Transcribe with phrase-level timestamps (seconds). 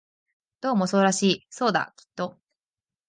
[0.61, 2.35] どうもそうらしい、そうだ、きっと